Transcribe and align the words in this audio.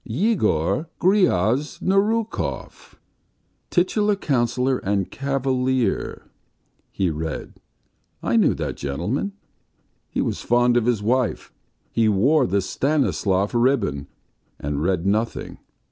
"Yegor 0.03 0.89
Gryaznorukov, 0.99 2.95
titular 3.69 4.15
councillor 4.15 4.79
and 4.79 5.11
cavalier.." 5.11 6.23
he 6.91 7.11
read. 7.11 7.61
"I 8.23 8.35
knew 8.35 8.55
that 8.55 8.77
gentleman. 8.77 9.33
He 10.09 10.19
was 10.19 10.41
fond 10.41 10.75
of 10.75 10.87
his 10.87 11.03
wife, 11.03 11.53
he 11.91 12.09
wore 12.09 12.47
the 12.47 12.61
Stanislav 12.61 13.53
ribbon, 13.53 14.07
and 14.59 14.81
read 14.81 15.05
nothing. 15.05 15.59